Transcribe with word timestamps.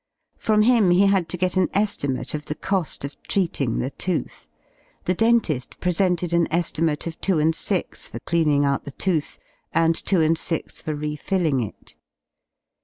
From 0.39 0.63
him 0.63 0.89
he 0.89 1.05
had 1.05 1.29
to 1.29 1.37
get 1.37 1.55
an 1.57 1.69
estimate 1.75 2.33
of 2.33 2.45
the 2.45 2.55
co^ 2.55 3.03
of 3.03 3.21
treating 3.21 3.77
the 3.77 3.91
tooth. 3.91 4.47
The 5.05 5.13
dentil 5.13 5.77
presented 5.79 6.33
an 6.33 6.47
e^imate 6.47 7.05
of 7.05 7.21
2/6 7.21 8.09
for 8.09 8.19
cleaning 8.21 8.65
out 8.65 8.83
the 8.85 8.93
tooth, 8.97 9.37
and 9.71 9.93
2/6 9.93 10.81
for 10.81 10.95
refilling 10.95 11.59
it. 11.61 11.95